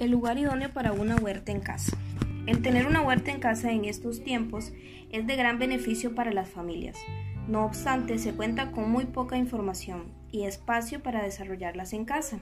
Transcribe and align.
El 0.00 0.12
lugar 0.12 0.38
idóneo 0.38 0.72
para 0.72 0.92
una 0.92 1.16
huerta 1.16 1.52
en 1.52 1.60
casa. 1.60 1.94
El 2.46 2.62
tener 2.62 2.86
una 2.86 3.02
huerta 3.02 3.32
en 3.32 3.38
casa 3.38 3.70
en 3.70 3.84
estos 3.84 4.24
tiempos 4.24 4.72
es 5.12 5.26
de 5.26 5.36
gran 5.36 5.58
beneficio 5.58 6.14
para 6.14 6.32
las 6.32 6.48
familias. 6.48 6.96
No 7.46 7.66
obstante, 7.66 8.18
se 8.18 8.32
cuenta 8.32 8.72
con 8.72 8.90
muy 8.90 9.04
poca 9.04 9.36
información 9.36 10.14
y 10.32 10.44
espacio 10.44 11.02
para 11.02 11.22
desarrollarlas 11.22 11.92
en 11.92 12.06
casa. 12.06 12.38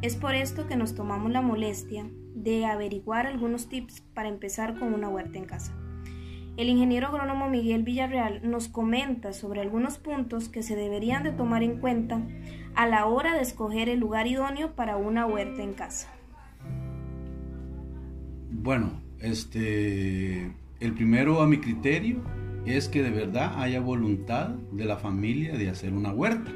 Es 0.00 0.14
por 0.14 0.36
esto 0.36 0.68
que 0.68 0.76
nos 0.76 0.94
tomamos 0.94 1.32
la 1.32 1.42
molestia 1.42 2.06
de 2.36 2.66
averiguar 2.66 3.26
algunos 3.26 3.68
tips 3.68 4.02
para 4.14 4.28
empezar 4.28 4.78
con 4.78 4.94
una 4.94 5.08
huerta 5.08 5.38
en 5.38 5.46
casa. 5.46 5.72
El 6.56 6.68
ingeniero 6.68 7.08
agrónomo 7.08 7.48
Miguel 7.48 7.82
Villarreal 7.82 8.48
nos 8.48 8.68
comenta 8.68 9.32
sobre 9.32 9.60
algunos 9.60 9.98
puntos 9.98 10.48
que 10.48 10.62
se 10.62 10.76
deberían 10.76 11.24
de 11.24 11.32
tomar 11.32 11.64
en 11.64 11.80
cuenta 11.80 12.22
a 12.76 12.86
la 12.86 13.06
hora 13.06 13.34
de 13.34 13.42
escoger 13.42 13.88
el 13.88 13.98
lugar 13.98 14.28
idóneo 14.28 14.76
para 14.76 14.96
una 14.96 15.26
huerta 15.26 15.64
en 15.64 15.72
casa. 15.72 16.08
Bueno, 18.54 19.00
este, 19.18 20.52
el 20.78 20.92
primero 20.94 21.40
a 21.40 21.46
mi 21.46 21.58
criterio 21.58 22.20
es 22.66 22.86
que 22.86 23.02
de 23.02 23.10
verdad 23.10 23.60
haya 23.60 23.80
voluntad 23.80 24.48
de 24.70 24.84
la 24.84 24.98
familia 24.98 25.56
de 25.56 25.70
hacer 25.70 25.92
una 25.92 26.12
huerta. 26.12 26.52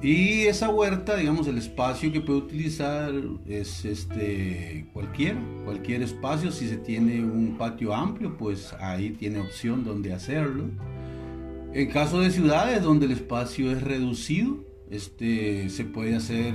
Y 0.00 0.46
esa 0.46 0.70
huerta, 0.70 1.16
digamos, 1.16 1.46
el 1.46 1.58
espacio 1.58 2.10
que 2.10 2.20
puede 2.20 2.40
utilizar 2.40 3.12
es 3.46 3.84
este 3.84 4.88
cualquiera, 4.92 5.38
cualquier 5.64 6.02
espacio. 6.02 6.50
Si 6.50 6.66
se 6.66 6.78
tiene 6.78 7.22
un 7.22 7.56
patio 7.56 7.94
amplio, 7.94 8.36
pues 8.36 8.72
ahí 8.80 9.10
tiene 9.10 9.38
opción 9.38 9.84
donde 9.84 10.12
hacerlo. 10.12 10.64
En 11.72 11.88
caso 11.90 12.20
de 12.20 12.30
ciudades 12.30 12.82
donde 12.82 13.06
el 13.06 13.12
espacio 13.12 13.70
es 13.70 13.80
reducido, 13.80 14.64
este 14.90 15.68
se 15.68 15.84
puede 15.84 16.16
hacer 16.16 16.54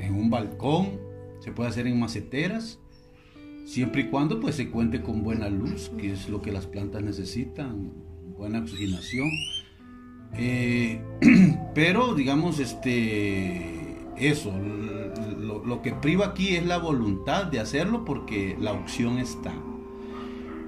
en 0.00 0.14
un 0.14 0.30
balcón, 0.30 0.98
se 1.40 1.52
puede 1.52 1.68
hacer 1.68 1.86
en 1.86 2.00
maceteras 2.00 2.78
siempre 3.70 4.02
y 4.02 4.04
cuando 4.06 4.40
pues 4.40 4.56
se 4.56 4.68
cuente 4.68 5.00
con 5.00 5.22
buena 5.22 5.48
luz, 5.48 5.92
que 5.96 6.12
es 6.12 6.28
lo 6.28 6.42
que 6.42 6.50
las 6.50 6.66
plantas 6.66 7.04
necesitan, 7.04 7.92
buena 8.36 8.58
oxigenación. 8.58 9.30
Eh, 10.34 11.00
pero 11.74 12.14
digamos, 12.14 12.58
este, 12.58 13.96
eso, 14.16 14.52
lo, 15.38 15.64
lo, 15.64 15.82
que 15.82 15.92
priva 15.92 16.26
aquí 16.26 16.56
es 16.56 16.66
la 16.66 16.78
voluntad 16.78 17.44
de 17.44 17.60
hacerlo 17.60 18.04
porque 18.04 18.56
la 18.58 18.72
opción 18.72 19.18
está. 19.18 19.54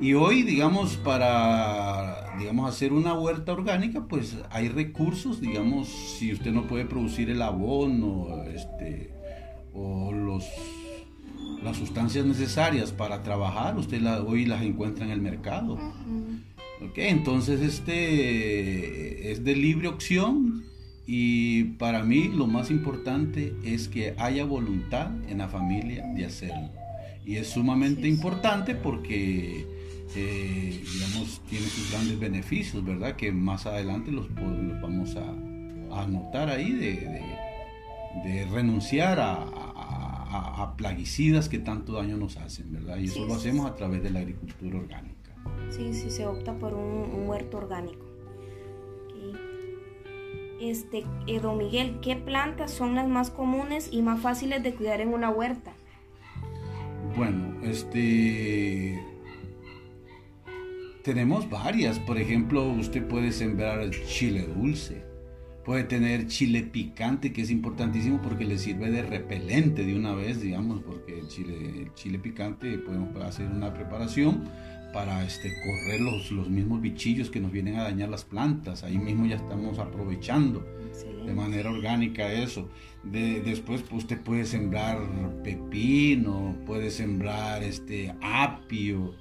Y 0.01 0.15
hoy, 0.15 0.43
digamos, 0.43 0.97
para 0.97 2.37
digamos, 2.39 2.71
hacer 2.71 2.93
una 2.93 3.15
huerta 3.15 3.53
orgánica, 3.53 4.07
pues 4.07 4.37
hay 4.51 4.69
recursos, 4.69 5.41
digamos, 5.41 5.89
si 5.89 6.33
usted 6.33 6.53
no 6.53 6.69
puede 6.69 6.85
producir 6.85 7.31
el 7.31 7.43
abono, 7.43 8.45
este, 8.45 9.13
o 9.75 10.13
los 10.13 10.45
las 11.63 11.77
sustancias 11.77 12.25
necesarias 12.25 12.93
para 12.93 13.23
trabajar, 13.23 13.77
usted 13.77 14.05
hoy 14.27 14.47
las 14.47 14.63
encuentra 14.63 15.05
en 15.05 15.11
el 15.11 15.21
mercado. 15.21 15.79
entonces 16.97 17.61
este 17.61 19.31
es 19.31 19.45
de 19.45 19.55
libre 19.55 19.89
opción 19.89 20.65
y 21.07 21.65
para 21.65 22.03
mí 22.05 22.29
lo 22.29 22.47
más 22.47 22.71
importante 22.71 23.55
es 23.65 23.89
que 23.89 24.15
haya 24.19 24.45
voluntad 24.45 25.11
en 25.29 25.39
la 25.39 25.49
familia 25.49 26.07
de 26.15 26.25
hacerlo. 26.25 26.71
Y 27.25 27.37
es 27.37 27.49
sumamente 27.49 28.09
importante 28.09 28.75
porque, 28.75 29.67
eh, 30.17 30.85
digamos, 30.93 31.41
tiene 31.49 31.67
sus 31.67 31.91
grandes 31.93 32.19
beneficios, 32.19 32.85
¿verdad? 32.85 33.15
Que 33.17 33.31
más 33.31 33.67
adelante 33.67 34.11
los, 34.11 34.27
vamos 34.35 35.17
a, 35.17 36.01
anotar 36.03 36.49
ahí 36.49 36.73
de, 36.73 38.47
renunciar 38.51 39.21
a 39.21 39.35
a, 39.35 39.82
plaguicidas 40.77 41.49
que 41.49 41.59
tanto 41.59 41.95
daño 41.95 42.17
nos 42.17 42.37
hacen, 42.37 42.73
¿verdad? 42.73 42.99
Y 42.99 43.07
eso 43.07 43.27
lo 43.27 43.35
hacemos 43.35 43.71
a 43.71 43.75
través 43.75 44.03
de 44.03 44.11
la 44.11 44.21
agricultura 44.21 44.79
orgánica. 44.79 45.35
Sí, 45.71 45.95
sí, 45.95 46.11
se 46.11 46.27
opta 46.27 46.59
por 46.59 46.75
un, 46.75 47.29
huerto 47.29 47.59
orgánico. 47.59 48.07
Este, 50.61 51.05
eh, 51.27 51.41
don 51.41 51.59
Miguel, 51.59 51.99
¿qué 52.01 52.15
plantas 52.15 52.71
son 52.71 52.95
las 52.95 53.09
más 53.09 53.31
comunes 53.31 53.89
y 53.91 54.01
más 54.01 54.21
fáciles 54.21 54.63
de 54.63 54.75
cuidar 54.75 55.01
en 55.01 55.09
una 55.09 55.31
huerta? 55.31 55.73
Bueno, 57.17 57.61
este 57.65 59.03
tenemos 61.03 61.51
varias. 61.51 61.99
Por 61.99 62.19
ejemplo, 62.19 62.65
usted 62.65 63.07
puede 63.09 63.33
sembrar 63.33 63.91
chile 63.91 64.47
dulce 64.47 65.12
Puede 65.65 65.85
tener 65.85 66.27
chile 66.27 66.63
picante, 66.63 67.33
que 67.33 67.43
es 67.43 67.51
importantísimo 67.51 68.21
porque 68.21 68.45
le 68.45 68.59
sirve 68.59 68.91
de 68.91 69.03
repelente 69.03 69.85
de 69.85 69.95
una 69.95 70.13
vez, 70.15 70.41
digamos, 70.41 70.83
porque 70.83 71.21
el 71.21 71.29
chile, 71.29 71.91
chile 71.95 72.19
picante 72.19 72.79
podemos 72.79 73.15
hacer 73.23 73.47
una 73.47 73.73
preparación 73.73 74.45
para 74.93 75.25
este, 75.25 75.53
correr 75.65 76.01
los, 76.01 76.31
los 76.33 76.51
mismos 76.51 76.81
bichillos 76.81 77.31
que 77.31 77.41
nos 77.41 77.53
vienen 77.53 77.77
a 77.77 77.85
dañar 77.85 78.09
las 78.09 78.25
plantas. 78.25 78.83
Ahí 78.83 78.99
mismo 78.99 79.27
ya 79.27 79.37
estamos 79.37 79.79
aprovechando 79.79 80.65
de 81.25 81.33
manera 81.35 81.71
orgánica 81.71 82.33
eso. 82.33 82.69
De, 83.03 83.41
después 83.41 83.83
pues, 83.83 84.05
usted 84.05 84.21
puede 84.21 84.45
sembrar 84.45 84.99
pepino, 85.43 86.57
puede 86.67 86.91
sembrar 86.91 87.63
este, 87.63 88.15
apio, 88.21 89.15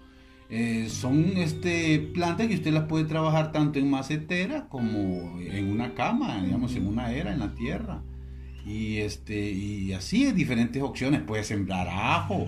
eh, 0.54 0.90
son 0.90 1.38
este, 1.38 1.98
plantas 2.14 2.48
que 2.48 2.56
usted 2.56 2.74
las 2.74 2.84
puede 2.84 3.06
trabajar 3.06 3.54
tanto 3.54 3.80
en 3.80 3.90
macetera 3.90 4.68
como 4.68 5.40
en 5.40 5.72
una 5.72 5.94
cama, 5.94 6.44
digamos, 6.44 6.76
en 6.76 6.88
una 6.88 7.14
era, 7.14 7.32
en 7.32 7.40
la 7.40 7.56
tierra. 7.56 8.02
Y, 8.66 8.98
este, 8.98 9.50
y 9.50 9.94
así 9.94 10.26
hay 10.26 10.34
diferentes 10.34 10.84
opciones. 10.84 11.22
Puede 11.22 11.46
sembrar 11.46 11.88
ajo, 11.90 12.48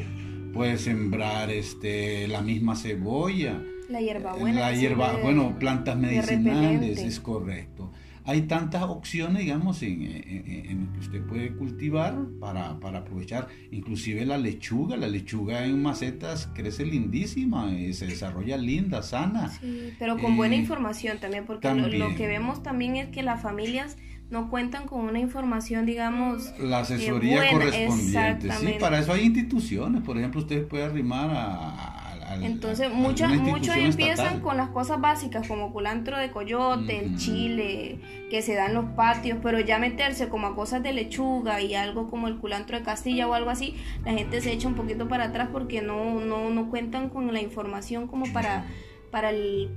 puede 0.53 0.77
sembrar 0.77 1.49
este, 1.49 2.27
la 2.27 2.41
misma 2.41 2.75
cebolla. 2.75 3.61
La 3.87 4.01
hierba 4.01 4.35
buena. 4.35 4.59
La 4.59 4.73
hierba, 4.73 5.17
bueno, 5.23 5.57
plantas 5.57 5.97
medicinales, 5.97 6.99
es 6.99 7.21
correcto 7.21 7.89
hay 8.25 8.43
tantas 8.43 8.83
opciones, 8.83 9.39
digamos, 9.39 9.81
en, 9.83 10.89
que 10.93 10.99
usted 10.99 11.25
puede 11.25 11.53
cultivar 11.55 12.15
para, 12.39 12.69
aprovechar. 12.69 13.47
Inclusive 13.71 14.25
la 14.25 14.37
lechuga, 14.37 14.95
la 14.95 15.07
lechuga 15.07 15.65
en 15.65 15.81
macetas 15.81 16.49
crece 16.53 16.85
lindísima, 16.85 17.71
eh, 17.75 17.93
se 17.93 18.07
desarrolla 18.07 18.57
linda, 18.57 19.03
sana. 19.03 19.49
Sí, 19.49 19.93
pero 19.99 20.17
con 20.17 20.37
buena 20.37 20.55
eh, 20.55 20.59
información 20.59 21.19
también, 21.19 21.45
porque 21.45 21.73
Lo, 21.73 22.15
que 22.15 22.27
vemos 22.27 22.63
también 22.63 22.95
es 22.95 23.09
que 23.09 23.23
las 23.23 23.41
familias 23.41 23.97
no 24.29 24.49
cuentan 24.49 24.87
con 24.87 25.01
una 25.01 25.19
información, 25.19 25.85
digamos... 25.85 26.53
La 26.59 26.79
asesoría 26.79 27.51
correspondiente. 27.51 28.51
Sí, 28.51 28.75
para 28.79 28.99
eso 28.99 29.13
hay 29.13 29.25
instituciones. 29.25 30.01
Por 30.01 30.17
ejemplo, 30.17 30.41
usted 30.41 30.65
puede 30.67 30.85
arrimar 30.85 31.29
a 31.31 31.92
entonces, 32.41 32.91
muchos 32.91 33.31
empiezan 33.75 34.39
con 34.41 34.57
las 34.57 34.69
cosas 34.69 34.99
básicas 34.99 35.47
como 35.47 35.71
culantro 35.71 36.17
de 36.17 36.31
coyote, 36.31 36.99
el 36.99 37.17
chile, 37.17 37.99
que 38.29 38.41
se 38.41 38.55
dan 38.55 38.73
los 38.73 38.85
patios, 38.95 39.39
pero 39.41 39.59
ya 39.59 39.79
meterse 39.79 40.29
como 40.29 40.47
a 40.47 40.55
cosas 40.55 40.83
de 40.83 40.93
lechuga 40.93 41.61
y 41.61 41.75
algo 41.75 42.09
como 42.09 42.27
el 42.27 42.37
culantro 42.37 42.77
de 42.77 42.83
Castilla 42.83 43.27
o 43.27 43.33
algo 43.33 43.49
así, 43.49 43.75
la 44.05 44.13
gente 44.13 44.41
se 44.41 44.51
echa 44.51 44.67
un 44.67 44.75
poquito 44.75 45.07
para 45.07 45.25
atrás 45.25 45.49
porque 45.51 45.81
no, 45.81 46.19
no, 46.19 46.49
no 46.49 46.69
cuentan 46.69 47.09
con 47.09 47.31
la 47.31 47.41
información 47.41 48.07
como 48.07 48.31
para, 48.33 48.65
para, 49.11 49.29
el, 49.29 49.69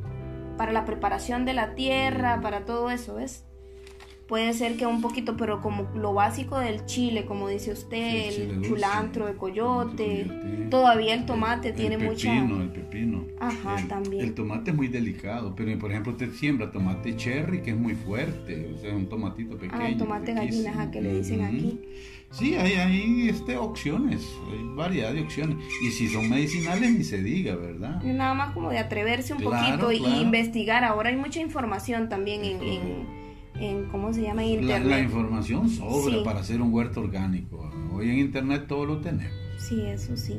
para 0.56 0.72
la 0.72 0.84
preparación 0.84 1.44
de 1.44 1.54
la 1.54 1.74
tierra, 1.74 2.40
para 2.40 2.64
todo 2.64 2.90
eso, 2.90 3.16
¿ves? 3.16 3.44
Puede 4.26 4.52
ser 4.52 4.76
que 4.76 4.86
un 4.86 5.00
poquito, 5.00 5.36
pero 5.36 5.60
como 5.60 5.88
lo 5.94 6.12
básico 6.12 6.58
del 6.58 6.84
chile, 6.86 7.26
como 7.26 7.48
dice 7.48 7.72
usted, 7.72 8.50
el, 8.50 8.62
chulantro 8.62 9.26
de 9.26 9.34
coyote, 9.34 10.26
todavía 10.68 11.14
el 11.14 11.26
tomate 11.26 11.72
tiene 11.72 11.96
mucha... 11.96 12.32
El 12.32 12.40
pepino, 12.40 12.62
el 12.62 12.68
pepino. 12.70 13.24
Ajá, 13.38 13.76
también. 13.88 14.24
El 14.24 14.34
tomate 14.34 14.72
es 14.72 14.76
muy 14.76 14.88
delicado, 14.88 15.54
pero 15.54 15.78
por 15.78 15.90
ejemplo 15.90 16.12
usted 16.12 16.32
siembra 16.32 16.72
tomate 16.72 17.16
cherry, 17.16 17.62
que 17.62 17.70
es 17.70 17.76
muy 17.76 17.94
fuerte, 17.94 18.72
o 18.74 18.78
sea, 18.78 18.94
un 18.94 19.08
tomatito 19.08 19.56
pequeño. 19.56 19.80
Ah, 19.80 19.96
tomate 19.96 20.34
gallina, 20.34 20.90
que 20.90 21.00
le 21.00 21.18
dicen 21.18 21.42
aquí. 21.42 21.80
Sí, 22.32 22.56
hay, 22.56 22.72
hay 22.72 23.28
este, 23.28 23.56
opciones, 23.56 24.26
hay 24.50 24.58
variedad 24.74 25.12
de 25.12 25.22
opciones. 25.22 25.56
Y 25.82 25.90
si 25.90 26.08
son 26.08 26.28
medicinales, 26.28 26.90
ni 26.90 27.04
se 27.04 27.22
diga, 27.22 27.54
¿verdad? 27.54 28.02
Nada 28.02 28.34
más 28.34 28.52
como 28.52 28.70
de 28.70 28.78
atreverse 28.78 29.32
un 29.32 29.42
poquito 29.42 29.92
y 29.92 30.04
investigar. 30.04 30.82
Ahora 30.82 31.10
hay 31.10 31.16
mucha 31.16 31.40
información 31.40 32.08
también 32.08 32.44
en 32.44 32.62
en 32.62 33.25
¿cómo 33.90 34.12
se 34.12 34.22
llama? 34.22 34.44
Internet. 34.44 34.88
La, 34.88 35.00
información 35.00 35.68
sobra 35.68 36.22
para 36.24 36.40
hacer 36.40 36.60
un 36.60 36.72
huerto 36.72 37.00
orgánico. 37.00 37.70
Hoy 37.92 38.10
en 38.10 38.18
internet 38.18 38.66
todo 38.66 38.84
lo 38.86 39.00
tenemos. 39.00 39.32
Sí, 39.58 39.82
eso 39.86 40.16
sí. 40.16 40.38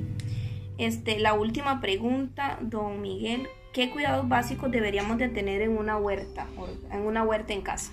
Este, 0.78 1.20
la 1.20 1.34
última 1.34 1.82
pregunta, 1.82 2.60
don 2.62 3.02
Miguel, 3.02 3.48
¿qué 3.74 3.90
cuidados 3.90 4.28
básicos 4.30 4.72
deberíamos 4.72 5.18
de 5.18 5.30
tener 5.30 5.62
en 5.62 5.78
una 5.78 5.98
huerta, 5.98 6.46
en 6.92 7.02
una 7.02 7.24
huerta 7.24 7.54
en 7.54 7.62
casa? 7.62 7.92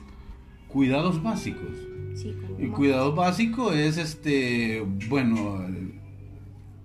Cuidados 0.69 1.23
básicos. 1.23 1.71
Sí, 2.15 2.37
el 2.59 2.71
cuidado 2.71 3.15
básico 3.15 3.73
es 3.73 3.97
este, 3.97 4.85
bueno, 5.09 5.67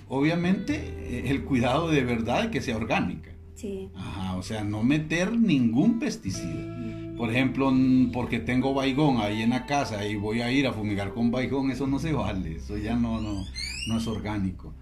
obviamente 0.07 1.29
el 1.29 1.43
cuidado 1.43 1.89
de 1.89 2.03
verdad 2.03 2.49
que 2.49 2.61
sea 2.61 2.77
orgánica. 2.77 3.31
Sí. 3.53 3.89
Ajá, 3.93 4.37
o 4.37 4.41
sea, 4.41 4.63
no 4.63 4.83
meter 4.83 5.37
ningún 5.37 5.99
pesticida 5.99 6.79
por 7.19 7.31
ejemplo, 7.31 7.69
porque 8.13 8.39
tengo 8.39 8.73
baigón 8.73 9.17
ahí 9.17 9.41
en 9.41 9.49
la 9.49 9.65
casa 9.65 10.07
y 10.07 10.15
voy 10.15 10.39
a 10.39 10.53
ir 10.53 10.65
a 10.65 10.71
fumigar 10.71 11.13
con 11.13 11.31
baigón, 11.31 11.69
eso 11.69 11.85
no 11.85 11.99
se 11.99 12.13
vale, 12.13 12.55
eso 12.55 12.77
ya 12.77 12.95
no, 12.95 13.19
no, 13.19 13.45
no 13.89 13.97
es 13.97 14.07
orgánico. 14.07 14.73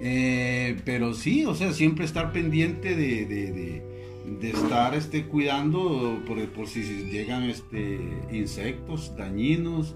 Eh, 0.00 0.80
pero 0.86 1.12
sí, 1.12 1.44
o 1.44 1.54
sea, 1.54 1.74
siempre 1.74 2.06
estar 2.06 2.32
pendiente 2.32 2.96
de, 2.96 3.26
de, 3.26 4.48
estar 4.48 4.94
este, 4.94 5.26
cuidando 5.26 6.18
por, 6.26 6.42
por, 6.52 6.66
si 6.66 6.82
llegan 7.10 7.42
este, 7.42 8.00
insectos 8.32 9.14
dañinos. 9.14 9.94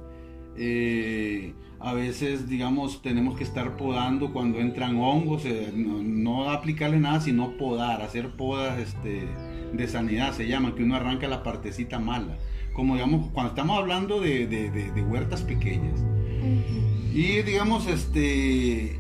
Eh, 0.59 1.53
a 1.79 1.93
veces, 1.93 2.49
digamos, 2.49 3.03
tenemos 3.03 3.37
que 3.37 3.45
estar 3.45 3.77
podando 3.77 4.33
cuando 4.33 4.59
entran 4.59 4.97
hongos, 4.97 5.45
eh, 5.45 5.73
no, 5.75 6.51
aplicarle 6.51 6.99
nada, 6.99 7.21
sino 7.21 7.57
podar, 7.57 8.03
hacer 8.03 8.31
podas 8.31 8.79
este, 8.79 9.29
de 9.73 9.89
sanidad, 9.89 10.33
se 10.33 10.49
llama, 10.49 10.75
que 10.75 10.83
uno 10.83 10.97
arranca 10.97 11.29
la 11.29 11.43
partecita 11.43 11.99
mala. 11.99 12.39
Como 12.73 12.95
digamos, 12.95 13.31
cuando 13.33 13.51
estamos 13.51 13.79
hablando 13.79 14.21
de, 14.21 14.47
de 14.47 15.03
huertas 15.03 15.43
pequeñas. 15.43 16.05
Y 17.15 17.43
digamos, 17.43 17.87
este, 17.87 18.99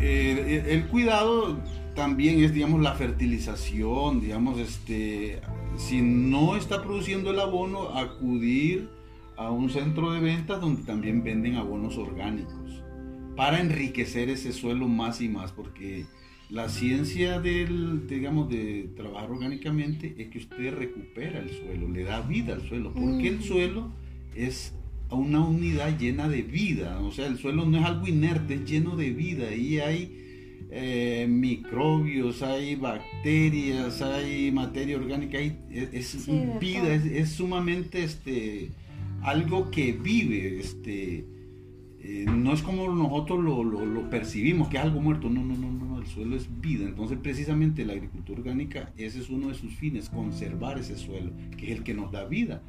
eh, 0.00 0.64
el 0.68 0.86
cuidado 0.88 1.58
también 1.94 2.42
es, 2.44 2.52
digamos, 2.52 2.82
la 2.82 2.94
fertilización, 2.94 4.20
digamos, 4.20 4.58
este, 4.58 5.40
si 5.76 6.02
no 6.02 6.56
está 6.56 6.82
produciendo 6.82 7.30
el 7.30 7.40
abono, 7.40 7.90
acudir 7.96 8.90
a 9.36 9.50
un 9.50 9.70
centro 9.70 10.12
de 10.12 10.20
ventas 10.20 10.60
donde 10.60 10.82
también 10.82 11.22
venden 11.22 11.56
abonos 11.56 11.98
orgánicos 11.98 12.82
para 13.36 13.60
enriquecer 13.60 14.30
ese 14.30 14.52
suelo 14.52 14.86
más 14.86 15.20
y 15.20 15.28
más, 15.28 15.52
porque 15.52 16.04
la 16.50 16.68
ciencia 16.68 17.40
del, 17.40 18.06
digamos, 18.06 18.48
de 18.48 18.90
trabajar 18.96 19.30
orgánicamente 19.30 20.14
es 20.18 20.28
que 20.28 20.38
usted 20.38 20.74
recupera 20.74 21.40
el 21.40 21.50
suelo, 21.50 21.88
le 21.88 22.04
da 22.04 22.20
vida 22.20 22.54
al 22.54 22.62
suelo, 22.68 22.92
porque 22.92 23.28
el 23.28 23.42
suelo 23.42 23.90
es 24.36 24.72
una 25.10 25.44
unidad 25.44 25.98
llena 25.98 26.28
de 26.28 26.42
vida. 26.42 27.00
O 27.00 27.12
sea, 27.12 27.26
el 27.26 27.38
suelo 27.38 27.64
no 27.64 27.78
es 27.78 27.84
algo 27.84 28.06
inerte, 28.06 28.54
es 28.54 28.64
lleno 28.64 28.96
de 28.96 29.10
vida. 29.10 29.54
Y 29.54 29.78
hay 29.78 30.66
eh, 30.70 31.26
microbios, 31.28 32.42
hay 32.42 32.74
bacterias, 32.76 34.02
hay 34.02 34.50
materia 34.50 34.96
orgánica, 34.96 35.38
es, 35.38 36.26
vida, 36.60 36.94
es, 36.94 37.30
sumamente 37.30 38.04
este, 38.04 38.70
algo 39.24 39.70
que 39.70 39.92
vive. 39.92 40.60
Este, 40.60 41.24
eh, 42.00 42.26
no 42.26 42.52
es 42.52 42.62
como 42.62 42.88
nosotros 42.92 43.42
lo, 43.42 44.10
percibimos, 44.10 44.68
que 44.68 44.76
es 44.76 44.82
algo 44.82 45.00
muerto. 45.00 45.28
No, 45.28 45.42
no, 45.42 45.56
no, 45.56 45.72
no, 45.72 45.98
el 45.98 46.06
suelo 46.06 46.36
es 46.36 46.48
vida. 46.60 46.84
Entonces, 46.84 47.18
precisamente 47.20 47.84
la 47.84 47.94
agricultura 47.94 48.40
orgánica, 48.40 48.92
ese 48.96 49.20
es 49.20 49.30
uno 49.30 49.48
de 49.48 49.54
sus 49.54 49.74
fines, 49.74 50.10
conservar 50.10 50.78
ese 50.78 50.96
suelo, 50.96 51.32
que 51.56 51.72
es 51.72 51.78
el 51.78 51.84
que 51.84 51.94
nos 51.94 52.12
da 52.12 52.24
vida. 52.24 52.62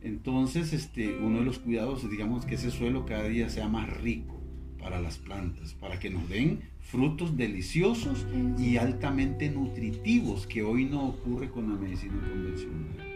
Entonces, 0.00 0.72
este, 0.72 1.18
uno 1.18 1.40
de 1.40 1.44
los 1.44 1.58
cuidados, 1.58 2.08
digamos, 2.08 2.46
que 2.46 2.54
ese 2.54 2.70
suelo 2.70 3.04
cada 3.04 3.24
día 3.24 3.48
sea 3.48 3.68
más 3.68 3.90
rico 4.00 4.40
para 4.78 5.00
las 5.00 5.18
plantas, 5.18 5.74
para 5.74 5.98
que 5.98 6.08
nos 6.08 6.28
den 6.28 6.60
frutos 6.80 7.36
deliciosos 7.36 8.26
y 8.56 8.76
altamente 8.76 9.50
nutritivos, 9.50 10.46
que 10.46 10.62
hoy 10.62 10.84
no 10.84 11.08
ocurre 11.08 11.50
con 11.50 11.68
la 11.68 11.76
medicina 11.76 12.14
convencional. 12.30 13.07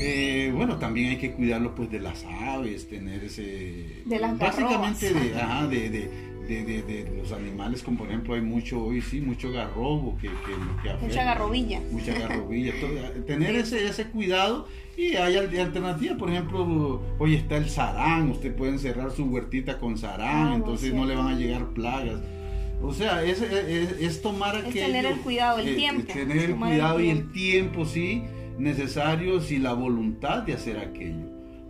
Eh, 0.00 0.52
bueno, 0.54 0.76
también 0.78 1.10
hay 1.10 1.16
que 1.16 1.32
cuidarlo 1.32 1.74
pues 1.74 1.90
de 1.90 2.00
las 2.00 2.24
aves, 2.24 2.88
tener 2.88 3.24
ese... 3.24 4.02
De 4.04 4.18
las 4.18 4.38
Básicamente 4.38 5.12
de, 5.12 5.90
de, 5.90 6.10
de, 6.48 6.82
de, 6.82 7.12
los 7.16 7.32
animales, 7.32 7.82
como 7.82 7.98
por 7.98 8.08
ejemplo 8.08 8.34
hay 8.34 8.40
mucho 8.40 8.82
hoy, 8.82 9.02
sí, 9.02 9.20
mucho 9.20 9.50
garrobo 9.50 10.16
que, 10.18 10.28
que, 10.28 10.94
Mucha 11.04 11.24
garrobilla. 11.24 11.80
Mucha 11.90 12.18
garrobilla. 12.18 12.72
tener 13.26 13.56
ese, 13.56 13.86
ese 13.86 14.06
cuidado 14.06 14.68
y 14.96 15.16
hay 15.16 15.36
alternativas, 15.36 16.16
por 16.16 16.30
ejemplo, 16.30 17.02
hoy 17.18 17.34
está 17.34 17.56
el 17.56 17.68
sarán, 17.68 18.30
usted 18.30 18.54
puede 18.54 18.72
encerrar 18.72 19.10
su 19.10 19.24
huertita 19.24 19.78
con 19.78 19.98
sarán, 19.98 20.48
ah, 20.48 20.54
entonces 20.54 20.94
no 20.94 21.04
le 21.06 21.14
van 21.14 21.28
a 21.28 21.34
llegar 21.34 21.66
plagas. 21.68 22.20
O 22.80 22.92
sea, 22.92 23.24
es, 23.24 23.42
es, 23.42 24.22
tomar 24.22 24.56
aquello... 24.56 24.80
Es 24.80 24.86
tener 24.86 25.06
el 25.06 25.18
cuidado, 25.18 25.58
el 25.58 25.68
eh, 25.68 25.74
tiempo. 25.74 26.12
Tener 26.12 26.50
el 26.50 26.56
cuidado 26.56 27.00
y 27.00 27.10
el 27.10 27.32
tiempo, 27.32 27.84
sí, 27.84 28.22
necesarios 28.58 29.50
y 29.50 29.58
la 29.58 29.72
voluntad 29.72 30.42
de 30.42 30.54
hacer 30.54 30.78
aquello. 30.78 31.26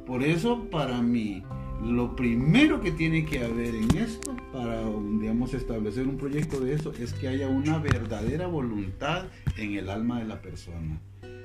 Por 0.06 0.23
eso, 0.23 0.69
para 0.70 1.02
mí, 1.02 1.43
lo 1.82 2.17
primero 2.17 2.81
que 2.81 2.90
tiene 2.90 3.25
que 3.25 3.44
haber 3.44 3.75
en 3.75 3.96
esto 3.99 4.35
para, 4.52 4.82
digamos, 5.20 5.55
establecer 5.55 6.08
un 6.08 6.17
proyecto 6.17 6.61
de 6.61 6.75
eso 6.75 6.93
es 6.99 7.12
que 7.12 7.29
haya 7.29 7.49
una 7.49 7.79
verdadera 7.79 8.46
voluntad 8.46 9.26
en 9.56 9.75
el 9.75 9.90
alma 9.90 10.19
de 10.19 10.25
la 10.25 10.40
persona. 10.40 11.00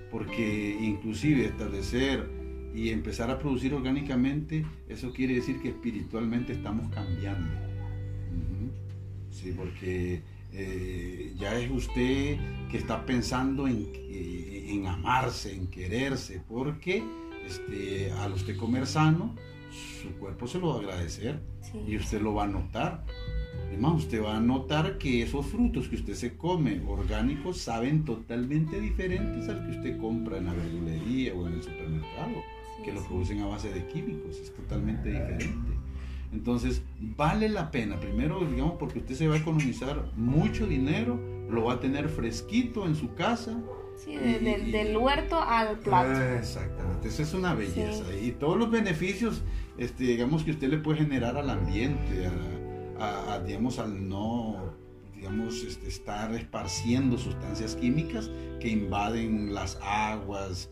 Porque 0.10 0.78
inclusive 0.80 1.46
establecer 1.46 2.30
y 2.74 2.90
empezar 2.90 3.30
a 3.30 3.38
producir 3.38 3.74
orgánicamente, 3.74 4.66
eso 4.88 5.12
quiere 5.12 5.36
decir 5.36 5.62
que 5.62 5.70
espiritualmente 5.70 6.54
estamos 6.54 6.90
cambiando. 6.90 7.52
Sí, 9.30 9.54
porque 9.56 10.22
eh, 10.54 11.34
ya 11.38 11.60
es 11.60 11.70
usted 11.70 12.38
que 12.72 12.78
está 12.78 13.06
pensando 13.06 13.68
en, 13.68 13.90
eh, 13.94 14.53
en 14.78 14.88
amarse, 14.88 15.54
en 15.54 15.68
quererse, 15.68 16.42
porque 16.48 17.04
este, 17.46 18.12
al 18.12 18.34
usted 18.34 18.58
comer 18.58 18.88
sano, 18.88 19.36
su 20.02 20.10
cuerpo 20.20 20.48
se 20.48 20.60
lo 20.60 20.70
va 20.70 20.76
a 20.76 20.80
agradecer 20.80 21.40
y 21.88 21.98
usted 21.98 22.22
lo 22.22 22.36
va 22.36 22.44
a 22.44 22.48
notar. 22.48 23.04
Además, 23.68 24.04
usted 24.04 24.24
va 24.24 24.38
a 24.38 24.40
notar 24.40 25.00
que 25.00 25.24
esos 25.24 25.48
frutos 25.48 25.88
que 25.88 25.96
usted 25.96 26.14
se 26.14 26.38
come 26.38 26.82
orgánicos 26.88 27.58
saben 27.58 28.06
totalmente 28.06 28.80
diferentes 28.80 29.50
al 29.50 29.66
que 29.66 29.78
usted 29.78 29.98
compra 30.00 30.38
en 30.38 30.46
la 30.46 30.54
verdulería 30.54 31.34
o 31.34 31.48
en 31.48 31.54
el 31.54 31.64
supermercado, 31.64 32.44
que 32.86 32.94
lo 32.94 33.04
producen 33.04 33.42
a 33.42 33.48
base 33.48 33.74
de 33.74 33.88
químicos, 33.88 34.38
es 34.38 34.54
totalmente 34.54 35.10
diferente. 35.10 35.72
Entonces, 36.32 36.84
vale 37.00 37.48
la 37.50 37.72
pena, 37.72 38.00
primero, 38.00 38.46
digamos, 38.46 38.74
porque 38.80 39.00
usted 39.00 39.16
se 39.16 39.28
va 39.28 39.36
a 39.36 39.40
economizar 39.40 40.12
mucho 40.16 40.66
dinero, 40.66 41.20
lo 41.50 41.66
va 41.66 41.74
a 41.74 41.80
tener 41.80 42.10
fresquito 42.10 42.88
en 42.88 42.96
su 42.96 43.14
casa, 43.14 43.60
Sí, 44.04 44.18
del 44.18 44.98
huerto 44.98 45.40
al 45.42 45.80
plato. 45.80 46.22
Exactamente, 46.22 47.08
eso 47.08 47.24
es 47.24 47.34
una 47.34 47.54
belleza. 47.54 48.04
Y 48.22 48.32
todos 48.32 48.58
los 48.58 48.70
beneficios, 48.70 49.44
este, 49.78 50.04
digamos, 50.04 50.44
que 50.44 50.52
usted 50.52 50.70
le 50.70 50.78
puede 50.78 51.00
generar 51.00 51.38
al 51.38 51.50
ambiente, 51.50 52.30
a, 53.00 53.40
digamos, 53.46 53.80
al 53.80 54.10
no, 54.10 54.74
digamos, 55.16 55.64
este, 55.64 55.88
estar 55.88 56.34
esparciendo 56.34 57.18
sustancias 57.18 57.76
químicas 57.76 58.30
que 58.60 58.70
invaden 58.70 59.54
las 59.54 59.80
aguas, 59.82 60.70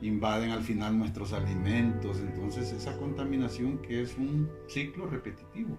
invaden 0.00 0.50
al 0.50 0.62
final 0.62 0.96
nuestros 0.96 1.32
alimentos. 1.32 2.18
Entonces, 2.20 2.72
esa 2.72 2.96
contaminación 2.96 3.78
que 3.78 4.02
es 4.02 4.16
un 4.16 4.48
ciclo 4.68 5.06
repetitivo. 5.06 5.76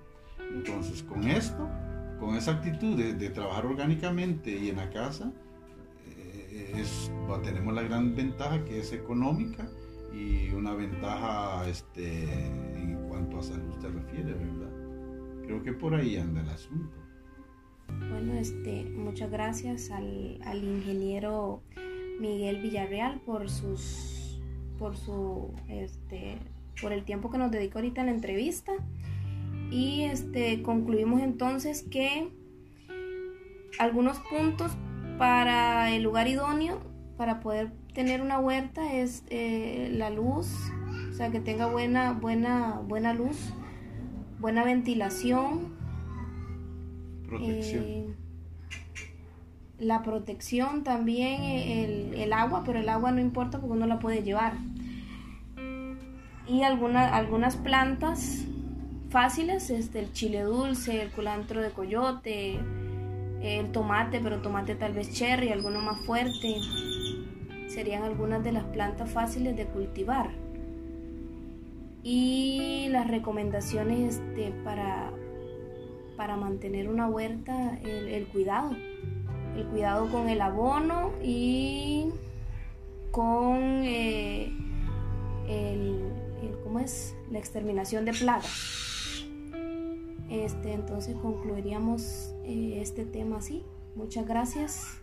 Entonces, 0.53 1.01
con 1.03 1.25
esto, 1.25 1.70
con 2.20 2.36
esa 2.36 2.51
actitud 2.51 2.98
de 2.98 3.29
trabajar 3.29 3.65
orgánicamente 3.65 4.51
y 4.51 4.68
en 4.68 4.77
la 4.77 4.89
casa, 4.89 5.32
es, 6.75 7.12
tenemos 7.44 7.74
la 7.74 7.84
gran 7.84 8.16
ventaja 8.16 8.63
que 8.66 8.80
es 8.80 8.94
económica 8.94 9.68
y 10.13 10.50
una 10.51 10.74
ventaja 10.74 11.68
este, 11.70 12.24
en 12.24 13.08
cuanto 13.08 13.39
a 13.39 13.44
salud 13.44 13.75
se 13.80 13.89
refiere, 13.89 14.34
¿verdad? 14.34 14.72
Creo 15.46 15.63
que 15.63 15.74
por 15.74 15.96
ahí 15.96 16.18
anda 16.18 16.42
el 16.42 16.50
asunto. 16.50 16.96
Bueno, 17.88 18.34
este, 18.34 18.86
muchas 18.86 19.32
gracias 19.32 19.92
al, 19.92 20.39
al 20.46 20.63
ingeniero 20.63 21.62
Miguel 22.20 22.62
Villarreal 22.62 23.20
por 23.22 23.50
sus, 23.50 24.39
por 24.78 24.96
su, 24.96 25.54
este, 25.68 26.38
por 26.82 26.94
el 26.94 27.04
tiempo 27.04 27.30
que 27.30 27.38
nos 27.38 27.51
dedicó 27.51 27.80
ahorita 27.80 28.01
en 28.01 28.08
la 28.08 28.13
entrevista. 28.13 28.74
Y 29.72 30.04
este, 30.04 30.62
concluimos 30.63 31.22
entonces 31.22 31.84
que 31.84 32.30
algunos 33.78 34.20
puntos 34.20 34.72
para 35.20 35.92
el 35.92 36.02
lugar 36.02 36.30
idóneo, 36.30 36.80
para 37.18 37.42
poder 37.42 37.74
tener 37.94 38.22
una 38.22 38.40
huerta, 38.40 38.94
es 38.94 39.26
eh, 39.30 39.92
la 39.92 40.10
luz, 40.10 40.48
o 41.10 41.14
sea, 41.14 41.30
que 41.30 41.42
tenga 41.42 41.66
buena, 41.66 42.14
buena, 42.14 42.80
buena 42.88 43.14
luz, 43.14 43.38
buena 44.40 44.64
ventilación. 44.64 45.78
Protección. 47.28 47.84
Eh, 47.84 48.16
la 49.78 50.04
protección 50.04 50.86
también, 50.86 51.42
el, 51.44 52.32
agua, 52.32 52.64
pero 52.66 52.80
el 52.80 52.88
agua 52.88 53.12
no 53.12 53.20
importa 53.20 53.60
porque 53.60 53.76
uno 53.76 53.88
la 53.88 54.00
puede 54.00 54.24
llevar. 54.24 54.54
Y 56.48 56.64
algunas 56.64 57.58
plantas 57.58 58.46
fáciles, 59.10 59.70
este, 59.70 60.00
el 60.00 60.14
chile 60.14 60.44
dulce, 60.44 61.02
el 61.02 61.12
culantro 61.12 61.62
de 61.62 61.72
coyote, 61.72 62.60
el 63.41 63.72
tomate, 63.72 64.19
pero 64.19 64.41
tomate 64.41 64.75
tal 64.75 64.93
vez 64.93 65.12
cherry, 65.13 65.50
alguno 65.50 65.81
más 65.81 66.00
fuerte. 66.01 66.55
Serían 67.67 68.03
algunas 68.03 68.43
de 68.43 68.51
las 68.51 68.63
plantas 68.65 69.10
fáciles 69.12 69.55
de 69.55 69.65
cultivar. 69.65 70.31
Y 72.03 72.88
las 72.89 73.08
recomendaciones 73.08 74.15
este, 74.15 74.51
para, 74.63 75.12
para 76.17 76.38
mantener 76.38 76.89
una 76.89 77.08
huerta, 77.08 77.77
el, 77.84 78.25
cuidado. 78.27 78.72
El 79.55 79.65
cuidado 79.67 80.10
con 80.10 80.29
el 80.29 80.41
abono 80.41 81.12
y 81.22 82.10
con 83.12 83.84
eh, 83.84 84.53
el, 85.48 86.00
¿cómo 86.63 86.79
es? 86.79 87.15
la 87.31 87.39
exterminación 87.39 88.05
de 88.05 88.13
plagas. 88.13 89.25
Este, 90.29 90.74
entonces 90.74 91.15
concluiríamos 91.22 92.34
eh, 92.50 92.82
este 92.82 93.06
tema 93.06 93.38
así. 93.38 93.63
Muchas 93.96 94.27
gracias. 94.27 95.01